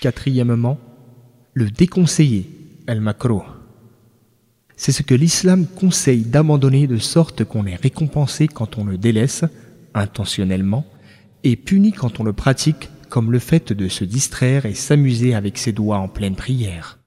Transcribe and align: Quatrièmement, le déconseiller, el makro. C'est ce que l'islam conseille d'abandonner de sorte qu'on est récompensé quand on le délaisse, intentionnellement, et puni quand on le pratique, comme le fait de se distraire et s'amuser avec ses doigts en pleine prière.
Quatrièmement, 0.00 0.78
le 1.54 1.70
déconseiller, 1.70 2.50
el 2.86 3.00
makro. 3.00 3.44
C'est 4.76 4.92
ce 4.92 5.02
que 5.02 5.14
l'islam 5.14 5.66
conseille 5.66 6.22
d'abandonner 6.22 6.86
de 6.86 6.98
sorte 6.98 7.44
qu'on 7.44 7.66
est 7.66 7.76
récompensé 7.76 8.46
quand 8.46 8.76
on 8.76 8.84
le 8.84 8.98
délaisse, 8.98 9.44
intentionnellement, 9.94 10.84
et 11.44 11.56
puni 11.56 11.92
quand 11.92 12.20
on 12.20 12.24
le 12.24 12.34
pratique, 12.34 12.90
comme 13.08 13.32
le 13.32 13.38
fait 13.38 13.72
de 13.72 13.88
se 13.88 14.04
distraire 14.04 14.66
et 14.66 14.74
s'amuser 14.74 15.34
avec 15.34 15.56
ses 15.56 15.72
doigts 15.72 15.98
en 15.98 16.08
pleine 16.08 16.36
prière. 16.36 16.98